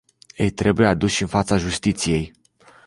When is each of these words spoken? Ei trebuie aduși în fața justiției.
Ei 0.37 0.49
trebuie 0.51 0.87
aduși 0.87 1.21
în 1.21 1.27
fața 1.27 1.57
justiției. 1.57 2.33